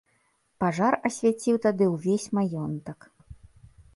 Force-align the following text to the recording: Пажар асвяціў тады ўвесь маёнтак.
Пажар 0.63 0.95
асвяціў 1.09 1.55
тады 1.67 1.85
ўвесь 1.93 2.27
маёнтак. 2.37 2.99